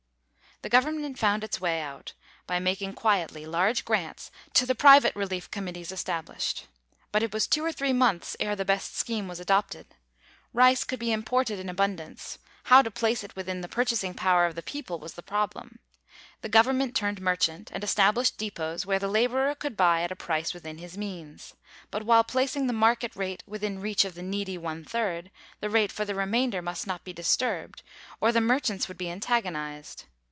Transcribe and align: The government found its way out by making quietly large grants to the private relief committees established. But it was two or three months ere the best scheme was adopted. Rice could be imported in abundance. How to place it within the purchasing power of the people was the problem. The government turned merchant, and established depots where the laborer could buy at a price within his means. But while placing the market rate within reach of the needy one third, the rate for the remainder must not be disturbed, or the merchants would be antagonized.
The 0.63 0.69
government 0.69 1.17
found 1.17 1.43
its 1.43 1.59
way 1.59 1.81
out 1.81 2.13
by 2.45 2.59
making 2.59 2.93
quietly 2.93 3.47
large 3.47 3.83
grants 3.83 4.29
to 4.53 4.67
the 4.67 4.75
private 4.75 5.15
relief 5.15 5.49
committees 5.49 5.91
established. 5.91 6.67
But 7.11 7.23
it 7.23 7.33
was 7.33 7.47
two 7.47 7.65
or 7.65 7.71
three 7.71 7.93
months 7.93 8.37
ere 8.39 8.55
the 8.55 8.63
best 8.63 8.95
scheme 8.95 9.27
was 9.27 9.39
adopted. 9.39 9.87
Rice 10.53 10.83
could 10.83 10.99
be 10.99 11.11
imported 11.11 11.57
in 11.57 11.67
abundance. 11.67 12.37
How 12.65 12.83
to 12.83 12.91
place 12.91 13.23
it 13.23 13.35
within 13.35 13.61
the 13.61 13.67
purchasing 13.67 14.13
power 14.13 14.45
of 14.45 14.53
the 14.53 14.61
people 14.61 14.99
was 14.99 15.15
the 15.15 15.23
problem. 15.23 15.79
The 16.41 16.49
government 16.49 16.95
turned 16.95 17.19
merchant, 17.19 17.71
and 17.73 17.83
established 17.83 18.37
depots 18.37 18.85
where 18.85 18.99
the 18.99 19.07
laborer 19.07 19.55
could 19.55 19.75
buy 19.75 20.03
at 20.03 20.11
a 20.11 20.15
price 20.15 20.53
within 20.53 20.77
his 20.77 20.95
means. 20.95 21.55
But 21.89 22.03
while 22.03 22.23
placing 22.23 22.67
the 22.67 22.71
market 22.73 23.15
rate 23.15 23.41
within 23.47 23.79
reach 23.81 24.05
of 24.05 24.13
the 24.13 24.21
needy 24.21 24.59
one 24.59 24.85
third, 24.85 25.31
the 25.59 25.71
rate 25.71 25.91
for 25.91 26.05
the 26.05 26.13
remainder 26.13 26.61
must 26.61 26.85
not 26.85 27.03
be 27.03 27.13
disturbed, 27.13 27.81
or 28.19 28.31
the 28.31 28.41
merchants 28.41 28.87
would 28.87 28.99
be 28.99 29.09
antagonized. 29.09 30.03